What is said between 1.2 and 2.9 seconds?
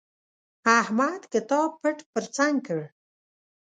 کتاب پټ پر څنګ کړ.